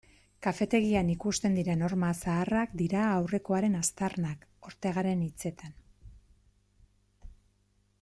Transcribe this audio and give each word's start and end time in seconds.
Kafetegian 0.45 1.11
ikusten 1.15 1.57
diren 1.59 1.83
horma 1.89 2.09
zaharrak 2.21 2.73
dira 2.81 3.05
aurrekoaren 3.11 3.77
aztarnak, 3.83 4.49
Ortegaren 4.71 5.23
hitzetan. 5.29 5.81